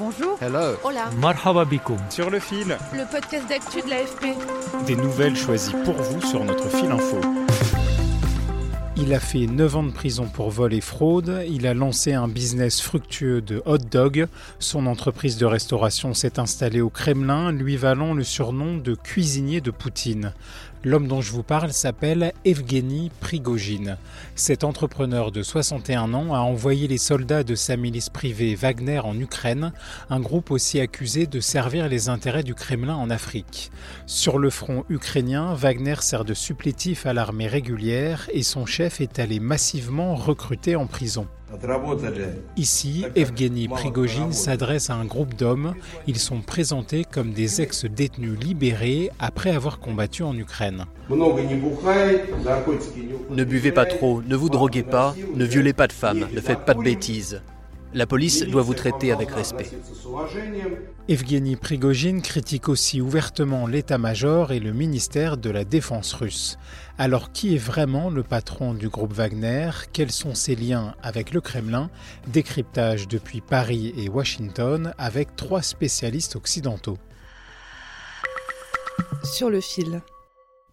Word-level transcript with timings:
Bonjour. 0.00 0.38
Hello. 0.40 0.78
Hola. 0.82 1.10
Marhaba 1.20 1.66
bikoum. 1.66 1.98
Sur 2.08 2.30
le 2.30 2.40
fil. 2.40 2.78
Le 2.94 3.04
podcast 3.10 3.46
d'actu 3.50 3.82
de 3.82 3.90
l'AFP. 3.90 4.34
Des 4.86 4.96
nouvelles 4.96 5.36
choisies 5.36 5.74
pour 5.84 5.92
vous 5.92 6.22
sur 6.22 6.42
notre 6.42 6.70
fil 6.70 6.90
info. 6.90 7.20
Il 8.96 9.12
a 9.12 9.20
fait 9.20 9.46
9 9.46 9.76
ans 9.76 9.82
de 9.82 9.90
prison 9.90 10.24
pour 10.24 10.50
vol 10.50 10.72
et 10.72 10.80
fraude. 10.80 11.42
Il 11.48 11.66
a 11.66 11.74
lancé 11.74 12.14
un 12.14 12.28
business 12.28 12.80
fructueux 12.80 13.42
de 13.42 13.62
hot 13.66 13.76
dog. 13.78 14.26
Son 14.58 14.86
entreprise 14.86 15.36
de 15.36 15.44
restauration 15.44 16.14
s'est 16.14 16.38
installée 16.38 16.80
au 16.80 16.88
Kremlin, 16.88 17.52
lui 17.52 17.76
valant 17.76 18.14
le 18.14 18.24
surnom 18.24 18.78
de 18.78 18.94
cuisinier 18.94 19.60
de 19.60 19.70
Poutine. 19.70 20.32
L'homme 20.82 21.08
dont 21.08 21.20
je 21.20 21.32
vous 21.32 21.42
parle 21.42 21.74
s'appelle 21.74 22.32
Evgeny 22.46 23.10
Prigogine. 23.20 23.98
Cet 24.34 24.64
entrepreneur 24.64 25.30
de 25.30 25.42
61 25.42 26.14
ans 26.14 26.32
a 26.32 26.38
envoyé 26.38 26.88
les 26.88 26.96
soldats 26.96 27.44
de 27.44 27.54
sa 27.54 27.76
milice 27.76 28.08
privée 28.08 28.54
Wagner 28.54 29.00
en 29.00 29.18
Ukraine, 29.20 29.72
un 30.08 30.20
groupe 30.20 30.50
aussi 30.50 30.80
accusé 30.80 31.26
de 31.26 31.38
servir 31.38 31.86
les 31.86 32.08
intérêts 32.08 32.44
du 32.44 32.54
Kremlin 32.54 32.94
en 32.94 33.10
Afrique. 33.10 33.70
Sur 34.06 34.38
le 34.38 34.48
front 34.48 34.84
ukrainien, 34.88 35.52
Wagner 35.52 35.96
sert 36.00 36.24
de 36.24 36.32
supplétif 36.32 37.04
à 37.04 37.12
l'armée 37.12 37.46
régulière 37.46 38.30
et 38.32 38.42
son 38.42 38.64
chef 38.64 39.02
est 39.02 39.18
allé 39.18 39.38
massivement 39.38 40.14
recruter 40.14 40.76
en 40.76 40.86
prison. 40.86 41.26
Ici, 42.56 43.04
Evgeny 43.16 43.68
Prigogine 43.68 44.32
s'adresse 44.32 44.90
à 44.90 44.94
un 44.94 45.04
groupe 45.04 45.34
d'hommes. 45.34 45.74
Ils 46.06 46.18
sont 46.18 46.40
présentés 46.40 47.04
comme 47.04 47.32
des 47.32 47.60
ex-détenus 47.60 48.38
libérés 48.38 49.10
après 49.18 49.50
avoir 49.50 49.80
combattu 49.80 50.22
en 50.22 50.36
Ukraine. 50.36 50.86
Ne 53.30 53.44
buvez 53.44 53.72
pas 53.72 53.86
trop, 53.86 54.22
ne 54.22 54.36
vous 54.36 54.48
droguez 54.48 54.82
pas, 54.82 55.14
ne 55.34 55.44
violez 55.44 55.72
pas 55.72 55.86
de 55.86 55.92
femmes, 55.92 56.26
ne 56.32 56.40
faites 56.40 56.64
pas 56.64 56.74
de 56.74 56.82
bêtises. 56.82 57.42
La 57.92 58.06
police 58.06 58.44
doit 58.44 58.62
vous 58.62 58.74
traiter 58.74 59.10
avec 59.10 59.32
respect. 59.32 59.68
Evgeny 61.08 61.56
Prigogine 61.56 62.22
critique 62.22 62.68
aussi 62.68 63.00
ouvertement 63.00 63.66
l'état-major 63.66 64.52
et 64.52 64.60
le 64.60 64.72
ministère 64.72 65.36
de 65.36 65.50
la 65.50 65.64
Défense 65.64 66.12
russe. 66.12 66.56
Alors 66.98 67.32
qui 67.32 67.56
est 67.56 67.58
vraiment 67.58 68.08
le 68.08 68.22
patron 68.22 68.74
du 68.74 68.88
groupe 68.88 69.12
Wagner? 69.12 69.70
Quels 69.92 70.12
sont 70.12 70.36
ses 70.36 70.54
liens 70.54 70.94
avec 71.02 71.32
le 71.32 71.40
Kremlin? 71.40 71.90
Décryptage 72.28 73.08
depuis 73.08 73.40
Paris 73.40 73.92
et 73.96 74.08
Washington 74.08 74.94
avec 74.96 75.34
trois 75.34 75.62
spécialistes 75.62 76.36
occidentaux. 76.36 76.98
Sur 79.24 79.50
le 79.50 79.60
fil. 79.60 80.00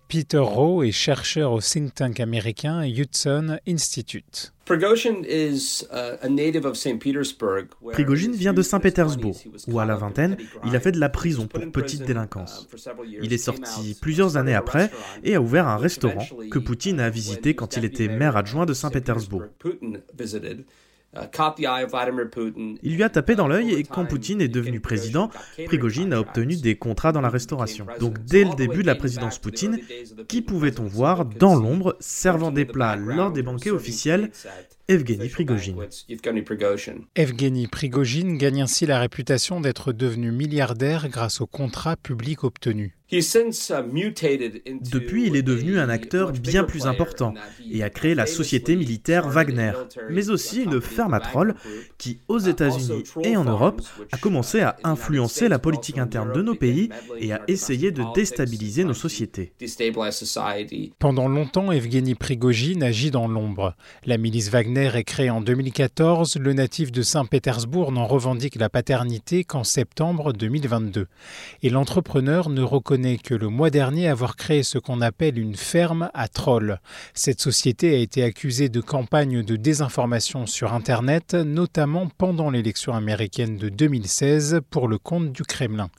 Peter 0.08 0.38
Rowe 0.38 0.84
est 0.84 0.92
chercheur 0.92 1.52
au 1.52 1.62
think 1.62 1.96
tank 1.96 2.20
américain 2.20 2.84
Hudson 2.84 3.58
Institute. 3.68 4.54
Prigogine 7.94 8.34
vient 8.34 8.54
de 8.54 8.62
Saint-Pétersbourg, 8.62 9.38
où 9.68 9.80
à 9.80 9.86
la 9.86 9.96
vingtaine, 9.96 10.38
il 10.66 10.76
a 10.76 10.80
fait 10.80 10.92
de 10.92 11.00
la 11.00 11.10
prison 11.10 11.48
pour 11.48 11.72
petite 11.72 12.04
délinquance. 12.04 12.68
Il 13.22 13.34
est 13.34 13.38
sorti 13.38 13.98
plusieurs 14.02 14.38
années 14.38 14.56
après 14.56 14.92
et 15.24 15.36
a 15.36 15.42
ouvert 15.42 15.68
un 15.68 15.78
restaurant 15.78 16.26
que 16.52 16.60
Poutine 16.60 17.00
a 17.00 17.10
visité 17.10 17.56
quand 17.56 17.78
il 17.78 17.86
était 17.86 18.08
maire 18.08 18.36
adjoint 18.36 18.66
de 18.66 18.74
Saint-Pétersbourg. 18.74 19.44
Il 22.84 22.96
lui 22.96 23.04
a 23.04 23.10
tapé 23.10 23.36
dans 23.36 23.48
l'œil 23.48 23.74
et 23.74 23.84
quand 23.84 24.06
Poutine 24.06 24.42
est 24.42 24.48
devenu 24.48 24.80
président, 24.80 25.30
Prigogine 25.66 26.14
a 26.14 26.20
obtenu 26.20 26.56
des 26.56 26.76
contrats 26.76 27.12
dans 27.12 27.22
la 27.22 27.30
restauration. 27.30 27.86
Donc 28.00 28.24
dès 28.26 28.44
le 28.44 28.56
début 28.56 28.82
de 28.82 28.88
la 28.88 28.96
présidence 28.96 29.40
Poutine, 29.40 29.80
qui 30.28 30.42
pouvait-on 30.42 30.84
voir 30.84 31.26
dans 31.26 31.56
l'ombre 31.56 31.96
servant 32.00 32.52
des 32.52 32.66
plats 32.66 32.96
lors 32.96 33.32
des 33.32 33.44
banquets 33.44 33.72
officiels 33.72 34.32
Evgeny 34.90 35.28
Prigogine. 35.28 35.86
Evgeny 37.16 37.68
Prigogine 37.68 38.38
gagne 38.38 38.62
ainsi 38.62 38.86
la 38.86 39.00
réputation 39.00 39.60
d'être 39.60 39.92
devenu 39.92 40.32
milliardaire 40.32 41.10
grâce 41.10 41.42
aux 41.42 41.46
contrats 41.46 41.98
publics 41.98 42.46
obtenus. 42.46 42.94
Depuis, 43.10 45.28
il 45.28 45.38
est 45.38 45.42
devenu 45.42 45.80
un 45.80 45.88
acteur 45.88 46.34
bien 46.34 46.66
plus 46.66 46.88
important 46.88 47.34
et 47.70 47.82
a 47.82 47.90
créé 47.90 48.16
la 48.16 48.26
société 48.26 48.76
militaire 48.76 49.30
Wagner, 49.30 49.72
mais 50.10 50.30
aussi 50.30 50.64
une 50.64 50.82
ferme 50.82 51.14
à 51.14 51.22
trolls 51.22 51.56
qui, 51.98 52.20
aux 52.28 52.40
États-Unis 52.40 53.04
et 53.24 53.38
en 53.38 53.46
Europe, 53.46 53.82
a 54.12 54.18
commencé 54.18 54.60
à 54.60 54.76
influencer 54.84 55.48
la 55.48 55.58
politique 55.58 56.00
interne 56.00 56.34
de 56.34 56.42
nos 56.42 56.56
pays 56.56 56.90
et 57.18 57.32
à 57.32 57.42
essayer 57.48 57.92
de 57.92 58.04
déstabiliser 58.14 58.84
nos 58.84 58.94
sociétés. 58.94 59.54
Pendant 61.00 61.30
longtemps, 61.30 61.72
Evgeny 61.72 62.16
Prigogine 62.16 62.84
agit 62.84 63.12
dans 63.12 63.30
l'ombre. 63.30 63.78
La 64.06 64.18
milice 64.18 64.50
Wagner 64.50 64.77
est 64.86 65.04
créée 65.04 65.30
en 65.30 65.42
2014. 65.42 66.38
Le 66.38 66.54
natif 66.54 66.92
de 66.92 67.02
Saint-Pétersbourg 67.02 67.92
n'en 67.92 68.06
revendique 68.06 68.56
la 68.56 68.70
paternité 68.70 69.44
qu'en 69.44 69.64
septembre 69.64 70.34
2022. 70.34 71.08
Et 71.64 71.70
l'entrepreneur 71.70 72.50
ne 72.50 72.62
reconnaît 72.62 73.18
que 73.18 73.34
le 73.34 73.50
mois 73.50 73.70
dernier 73.72 74.08
avoir 74.08 74.36
créé 74.36 74.62
ce 74.62 74.78
qu'on 74.78 75.02
appelle 75.02 75.40
une 75.40 75.56
ferme 75.56 76.12
à 76.14 76.28
trolls. 76.28 76.80
Cette 77.14 77.42
société 77.42 77.96
a 77.96 78.00
été 78.00 78.24
accusée 78.24 78.70
de 78.70 78.82
campagne 78.82 79.44
de 79.44 79.56
désinformation 79.56 80.46
sur 80.46 80.74
Internet, 80.74 81.34
notamment 81.34 82.08
pendant 82.18 82.52
l'élection 82.52 82.94
américaine 82.94 83.58
de 83.58 83.70
2016 83.70 84.62
pour 84.70 84.88
le 84.88 85.00
compte 85.00 85.32
du 85.32 85.44
Kremlin. 85.44 85.90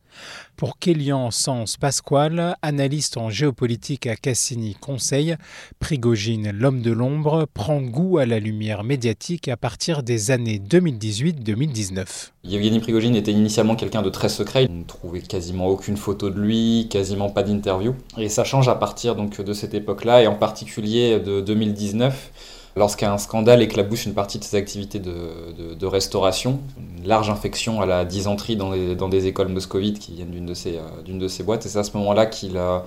Pour 0.59 0.81
Kélian 0.81 1.31
Sens 1.31 1.77
Pasquale, 1.77 2.57
analyste 2.63 3.17
en 3.17 3.31
géopolitique 3.31 4.09
à 4.09 4.17
Cassini 4.17 4.75
Conseil, 4.75 5.37
Prigogine, 5.79 6.51
l'homme 6.51 6.83
de 6.83 6.91
l'ombre, 6.91 7.47
prend 7.55 7.81
goût 7.81 8.19
à 8.19 8.27
la 8.27 8.41
lumière 8.41 8.83
médiatique 8.83 9.47
à 9.47 9.57
partir 9.57 10.03
des 10.03 10.33
années 10.33 10.59
2018-2019. 10.59 12.33
Yevgeny 12.43 12.81
Prigogine 12.81 13.15
était 13.15 13.31
initialement 13.31 13.77
quelqu'un 13.77 14.03
de 14.03 14.11
très 14.11 14.29
secret, 14.29 14.67
on 14.69 14.79
ne 14.79 14.83
trouvait 14.83 15.21
quasiment 15.21 15.69
aucune 15.69 15.97
photo 15.97 16.29
de 16.29 16.41
lui, 16.41 16.89
quasiment 16.91 17.31
pas 17.31 17.45
d'interview. 17.45 17.95
Et 18.17 18.29
ça 18.29 18.43
change 18.43 18.67
à 18.67 18.75
partir 18.75 19.15
donc 19.15 19.41
de 19.41 19.53
cette 19.53 19.75
époque-là, 19.75 20.25
et 20.25 20.27
en 20.27 20.35
particulier 20.35 21.21
de 21.21 21.41
2019 21.41 22.33
lorsqu'un 22.79 23.19
scandale 23.19 23.61
éclabousse 23.61 24.07
une 24.07 24.15
partie 24.15 24.39
de 24.39 24.45
ses 24.45 24.57
activités 24.57 24.99
de, 24.99 25.87
restauration, 25.87 26.61
une 26.99 27.07
large 27.07 27.29
infection 27.29 27.81
à 27.81 27.87
la 27.87 28.05
dysenterie 28.05 28.57
dans, 28.57 29.09
des 29.09 29.27
écoles 29.27 29.49
moscovites 29.49 29.99
qui 29.99 30.15
viennent 30.15 30.31
d'une 30.31 30.47
de, 30.47 30.55
ces, 30.55 30.77
euh, 30.77 31.19
de 31.19 31.29
ces 31.29 31.43
boîtes. 31.43 31.67
Et 31.67 31.69
c'est 31.69 31.79
à 31.79 31.85
ce 31.85 31.97
moment-là 31.97 32.27
qu'il 32.27 32.57
euh, 32.57 32.79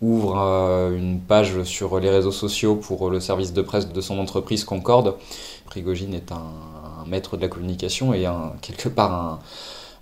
ouvre 0.00 0.38
euh, 0.38 0.96
une 0.96 1.20
page 1.20 1.62
sur 1.64 1.98
les 1.98 2.10
réseaux 2.10 2.32
sociaux 2.32 2.76
pour 2.76 3.10
le 3.10 3.20
service 3.20 3.52
de 3.52 3.62
presse 3.62 3.88
de 3.88 4.00
son 4.00 4.18
entreprise 4.18 4.64
Concorde. 4.64 5.14
Prigogine 5.66 6.14
est 6.14 6.32
un, 6.32 6.44
maître 7.06 7.36
de 7.36 7.42
la 7.42 7.48
communication 7.48 8.12
et 8.12 8.26
quelque 8.60 8.88
part 8.88 9.12
un 9.12 9.38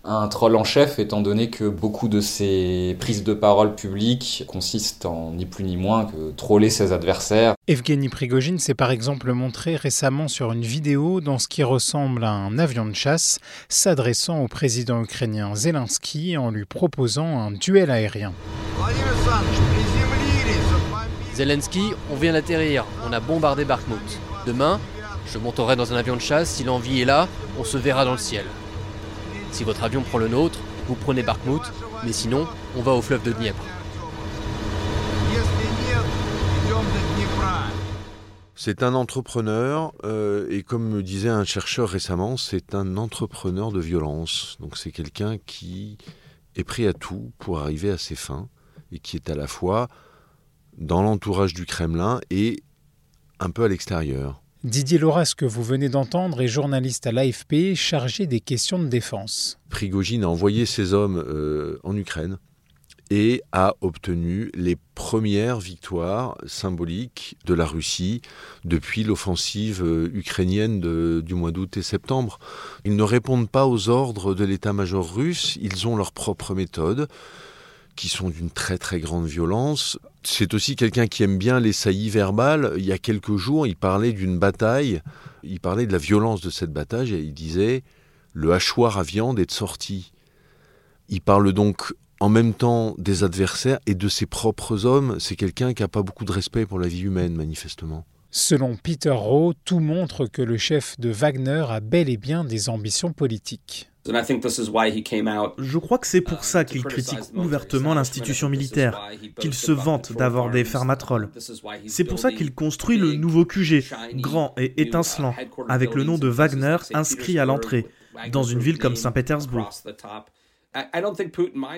un 0.05 0.29
troll 0.29 0.57
en 0.57 0.65
chef, 0.65 0.99
étant 0.99 1.21
donné 1.21 1.51
que 1.51 1.69
beaucoup 1.69 2.09
de 2.09 2.21
ses 2.21 2.97
prises 2.99 3.25
de 3.25 3.35
parole 3.35 3.75
publiques 3.75 4.45
consistent 4.47 5.07
en 5.07 5.33
ni 5.33 5.45
plus 5.45 5.65
ni 5.65 5.77
moins 5.77 6.07
que 6.07 6.31
troller 6.33 6.71
ses 6.71 6.93
adversaires. 6.93 7.55
Evgeny 7.67 8.09
Prigogine 8.09 8.59
s'est 8.59 8.75
par 8.75 8.91
exemple 8.91 9.33
montré 9.33 9.77
récemment 9.77 10.29
sur 10.29 10.53
une 10.53 10.63
vidéo 10.63 11.21
dans 11.21 11.39
ce 11.39 11.49
qui 11.49 11.63
ressemble 11.63 12.25
à 12.25 12.31
un 12.31 12.59
avion 12.59 12.87
de 12.87 12.95
chasse, 12.95 13.39
s'adressant 13.69 14.41
au 14.41 14.49
président 14.49 15.03
ukrainien 15.03 15.55
Zelensky 15.55 16.37
en 16.37 16.51
lui 16.51 16.65
proposant 16.65 17.39
un 17.39 17.51
duel 17.51 17.91
aérien. 17.91 18.33
Zelensky, 21.35 21.93
on 22.11 22.17
vient 22.17 22.33
d'atterrir, 22.33 22.85
on 23.09 23.13
a 23.13 23.21
bombardé 23.21 23.65
Bakhmut. 23.65 24.19
Demain, 24.47 24.81
je 25.33 25.39
monterai 25.39 25.77
dans 25.77 25.93
un 25.93 25.97
avion 25.97 26.17
de 26.17 26.21
chasse, 26.21 26.49
si 26.51 26.65
l'envie 26.65 27.03
est 27.03 27.05
là, 27.05 27.29
on 27.61 27.65
se 27.65 27.77
verra 27.77 28.05
dans 28.05 28.13
le 28.13 28.19
ciel. 28.19 28.45
Si 29.59 29.65
votre 29.65 29.83
avion 29.83 30.03
prend 30.03 30.19
le 30.19 30.29
nôtre, 30.29 30.61
vous 30.87 30.95
prenez 30.95 31.25
Bakhmut, 31.25 31.63
mais 32.05 32.13
sinon, 32.13 32.47
on 32.77 32.81
va 32.81 32.93
au 32.93 33.03
fleuve 33.03 33.25
de 33.25 33.33
Dniepr. 33.33 33.61
C'est 38.55 38.85
un 38.85 38.95
entrepreneur, 38.95 39.93
euh, 40.05 40.47
et 40.49 40.63
comme 40.63 40.89
me 40.89 41.03
disait 41.03 41.29
un 41.29 41.43
chercheur 41.43 41.89
récemment, 41.89 42.37
c'est 42.37 42.77
un 42.77 42.97
entrepreneur 42.97 43.73
de 43.73 43.81
violence. 43.81 44.57
Donc 44.61 44.77
c'est 44.77 44.93
quelqu'un 44.93 45.39
qui 45.39 45.99
est 46.55 46.63
prêt 46.63 46.87
à 46.87 46.93
tout 46.93 47.33
pour 47.41 47.59
arriver 47.59 47.91
à 47.91 47.99
ses 47.99 48.15
fins, 48.15 48.49
et 48.93 49.01
qui 49.01 49.17
est 49.17 49.29
à 49.29 49.35
la 49.35 49.49
fois 49.49 49.89
dans 50.77 51.03
l'entourage 51.03 51.53
du 51.53 51.67
Kremlin 51.67 52.21
et 52.31 52.63
un 53.41 53.51
peu 53.51 53.65
à 53.65 53.69
l'extérieur. 53.69 54.41
Didier 54.65 54.99
Loras, 54.99 55.35
que 55.37 55.45
vous 55.45 55.63
venez 55.63 55.89
d'entendre, 55.89 56.43
est 56.43 56.49
journaliste 56.49 57.07
à 57.07 57.13
l'AFP 57.13 57.77
chargé 57.77 58.27
des 58.27 58.41
questions 58.41 58.81
de 58.81 58.89
défense. 58.89 59.61
Prigogine 59.71 60.25
a 60.25 60.29
envoyé 60.29 60.67
ses 60.67 60.95
hommes 60.95 61.23
euh, 61.25 61.79
en 61.85 61.97
Ukraine 61.97 62.39
et 63.09 63.41
a 63.53 63.75
obtenu 63.83 64.51
les 64.55 64.77
premières 64.97 65.61
victoires 65.61 66.37
symboliques 66.45 67.37
de 67.47 67.55
la 67.55 67.67
Russie 67.67 68.21
depuis 68.65 69.05
l'offensive 69.05 69.81
euh, 69.85 70.11
ukrainienne 70.13 70.81
du 71.21 71.35
mois 71.35 71.53
d'août 71.53 71.77
et 71.77 71.83
septembre. 71.83 72.41
Ils 72.85 72.97
ne 72.97 73.03
répondent 73.05 73.49
pas 73.49 73.65
aux 73.65 73.89
ordres 73.89 74.35
de 74.35 74.45
l'état-major 74.45 75.15
russe, 75.15 75.57
ils 75.63 75.87
ont 75.87 75.95
leurs 75.95 76.13
propres 76.13 76.57
méthodes 76.57 77.07
qui 77.99 78.09
sont 78.09 78.31
d'une 78.31 78.51
très 78.51 78.79
très 78.79 79.01
grande 79.01 79.27
violence. 79.27 79.99
C'est 80.23 80.55
aussi 80.55 80.77
quelqu'un 80.77 81.09
qui 81.09 81.25
aime 81.25 81.37
bien 81.37 81.59
les 81.59 81.73
saillies 81.73 82.11
verbales. 82.11 82.73
Il 82.77 82.87
y 82.87 82.93
a 82.93 82.99
quelques 82.99 83.35
jours, 83.35 83.67
il 83.67 83.75
parlait 83.75 84.13
d'une 84.13 84.39
bataille, 84.39 85.03
il 85.43 85.59
parlait 85.59 85.85
de 85.85 85.91
la 85.91 85.99
violence 85.99 86.41
de 86.41 86.49
cette 86.49 86.73
bataille 86.73 87.13
et 87.13 87.19
il 87.19 87.35
disait 87.35 87.83
le 88.35 88.53
hachoir 88.53 88.99
à 88.99 89.03
viande 89.03 89.41
est 89.41 89.51
sorti. 89.51 90.13
Il 91.09 91.21
parle 91.21 91.53
donc 91.53 91.93
en 92.21 92.29
même 92.29 92.55
temps 92.55 92.95
des 92.99 93.25
adversaires 93.25 93.81
et 93.87 93.97
de 93.97 94.09
ses 94.09 94.27
propres 94.27 94.87
hommes. 94.87 95.17
C'est 95.19 95.35
quelqu'un 95.35 95.75
qui 95.75 95.83
n'a 95.83 95.89
pas 95.89 96.03
beaucoup 96.03 96.25
de 96.25 96.33
respect 96.33 96.67
pour 96.67 96.79
la 96.79 96.87
vie 96.87 97.03
humaine, 97.03 97.35
manifestement. 97.35 98.07
Selon 98.31 98.77
Peter 98.77 99.11
Rowe, 99.11 99.55
tout 99.65 99.81
montre 99.81 100.27
que 100.27 100.43
le 100.43 100.59
chef 100.59 101.01
de 101.01 101.09
Wagner 101.09 101.65
a 101.71 101.81
bel 101.81 102.11
et 102.11 102.19
bien 102.19 102.45
des 102.45 102.69
ambitions 102.69 103.13
politiques. 103.13 103.91
Je 104.07 105.79
crois 105.79 105.99
que 105.99 106.07
c'est 106.07 106.21
pour 106.21 106.45
ça 106.45 106.65
qu'il 106.65 106.85
critique 106.85 107.19
ouvertement 107.35 107.95
l'institution 107.95 108.49
militaire, 108.49 109.01
qu'il 109.39 109.55
se 109.55 109.73
vante 109.73 110.13
d'avoir 110.13 110.51
des 110.51 110.65
fermatrolles. 110.65 111.31
C'est 111.87 112.05
pour 112.05 112.19
ça 112.19 112.31
qu'il 112.31 112.55
construit 112.55 112.99
le 112.99 113.15
nouveau 113.15 113.45
QG, 113.47 113.85
grand 114.15 114.55
et 114.59 114.81
étincelant, 114.81 115.35
avec 115.69 115.95
le 115.95 116.05
nom 116.05 116.19
de 116.19 116.29
Wagner 116.29 116.77
inscrit 116.95 117.39
à 117.39 117.47
l'entrée, 117.47 117.87
dans 118.31 118.45
une 118.45 118.61
ville 118.61 118.79
comme 118.79 118.97
Saint-Pétersbourg. 118.97 119.71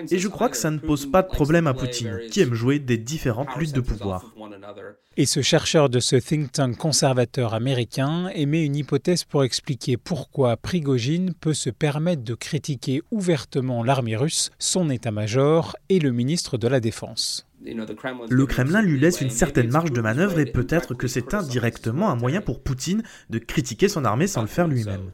Et 0.09 0.19
je 0.19 0.27
crois 0.27 0.49
que 0.49 0.57
ça 0.57 0.71
ne 0.71 0.79
pose 0.79 1.05
pas 1.05 1.21
de 1.21 1.27
problème 1.27 1.67
à 1.67 1.73
Poutine, 1.73 2.19
qui 2.29 2.41
aime 2.41 2.53
jouer 2.53 2.79
des 2.79 2.97
différentes 2.97 3.55
luttes 3.57 3.73
de 3.73 3.81
pouvoir. 3.81 4.33
Et 5.17 5.25
ce 5.25 5.41
chercheur 5.41 5.89
de 5.89 5.99
ce 5.99 6.15
think 6.15 6.51
tank 6.53 6.77
conservateur 6.77 7.53
américain 7.53 8.29
émet 8.33 8.65
une 8.65 8.75
hypothèse 8.77 9.23
pour 9.25 9.43
expliquer 9.43 9.97
pourquoi 9.97 10.55
Prigogine 10.55 11.33
peut 11.33 11.53
se 11.53 11.69
permettre 11.69 12.23
de 12.23 12.33
critiquer 12.33 13.01
ouvertement 13.11 13.83
l'armée 13.83 14.15
russe, 14.15 14.51
son 14.57 14.89
état-major 14.89 15.75
et 15.89 15.99
le 15.99 16.11
ministre 16.11 16.57
de 16.57 16.67
la 16.67 16.79
Défense. 16.79 17.45
Le 17.63 18.45
Kremlin 18.45 18.81
lui 18.81 18.99
laisse 18.99 19.21
une 19.21 19.29
certaine 19.29 19.69
marge 19.69 19.91
de 19.91 20.01
manœuvre 20.01 20.39
et 20.39 20.45
peut-être 20.45 20.93
que 20.93 21.07
c'est 21.07 21.33
indirectement 21.33 22.09
un 22.09 22.15
moyen 22.15 22.41
pour 22.41 22.63
Poutine 22.63 23.03
de 23.29 23.37
critiquer 23.37 23.87
son 23.87 24.05
armée 24.05 24.27
sans 24.27 24.41
le 24.41 24.47
faire 24.47 24.67
lui-même. 24.67 25.11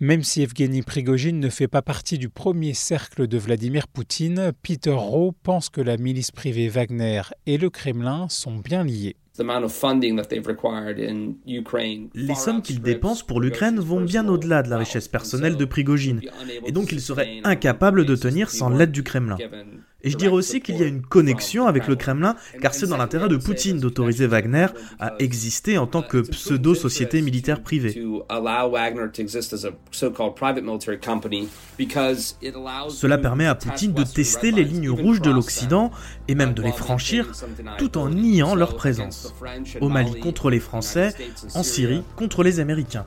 Même 0.00 0.24
si 0.24 0.42
Evgeny 0.42 0.82
Prigogine 0.82 1.38
ne 1.38 1.48
fait 1.48 1.68
pas 1.68 1.80
partie 1.80 2.18
du 2.18 2.28
premier 2.28 2.74
cercle 2.74 3.28
de 3.28 3.38
Vladimir 3.38 3.86
Poutine, 3.86 4.50
Peter 4.60 4.90
Rowe 4.90 5.32
pense 5.44 5.70
que 5.70 5.80
la 5.80 5.96
milice 5.96 6.32
privée 6.32 6.68
Wagner 6.68 7.22
et 7.46 7.58
le 7.58 7.70
Kremlin 7.70 8.26
sont 8.28 8.56
bien 8.56 8.82
liés. 8.82 9.14
Les 12.14 12.34
sommes 12.34 12.62
qu'ils 12.62 12.80
dépensent 12.80 13.24
pour 13.24 13.40
l'Ukraine 13.40 13.78
vont 13.78 14.00
bien 14.00 14.26
au-delà 14.28 14.64
de 14.64 14.70
la 14.70 14.78
richesse 14.78 15.06
personnelle 15.06 15.56
de 15.56 15.64
Prigogine, 15.64 16.20
et 16.66 16.72
donc 16.72 16.90
ils 16.90 17.00
seraient 17.00 17.40
incapables 17.44 18.04
de 18.04 18.16
tenir 18.16 18.50
sans 18.50 18.70
l'aide 18.70 18.92
du 18.92 19.04
Kremlin. 19.04 19.38
Et 20.04 20.10
je 20.10 20.16
dirais 20.16 20.34
aussi 20.34 20.60
qu'il 20.60 20.76
y 20.76 20.82
a 20.82 20.86
une 20.86 21.02
connexion 21.02 21.66
avec 21.66 21.88
le 21.88 21.96
Kremlin, 21.96 22.36
car 22.60 22.74
c'est 22.74 22.86
dans 22.86 22.98
l'intérêt 22.98 23.28
de 23.28 23.36
Poutine 23.36 23.80
d'autoriser 23.80 24.26
Wagner 24.26 24.66
à 25.00 25.14
exister 25.18 25.78
en 25.78 25.86
tant 25.86 26.02
que 26.02 26.18
pseudo-société 26.18 27.22
militaire 27.22 27.62
privée. 27.62 27.94
Cela 32.88 33.18
permet 33.18 33.46
à 33.46 33.54
Poutine 33.54 33.92
de 33.92 34.04
tester 34.04 34.50
les 34.50 34.64
lignes 34.64 34.90
rouges 34.90 35.22
de 35.22 35.30
l'Occident 35.30 35.90
et 36.28 36.34
même 36.34 36.52
de 36.52 36.62
les 36.62 36.72
franchir 36.72 37.32
tout 37.78 37.96
en 37.96 38.10
niant 38.10 38.54
leur 38.54 38.76
présence. 38.76 39.34
Au 39.80 39.88
Mali 39.88 40.20
contre 40.20 40.50
les 40.50 40.60
Français, 40.60 41.14
en 41.54 41.62
Syrie 41.62 42.02
contre 42.16 42.42
les 42.42 42.60
Américains. 42.60 43.06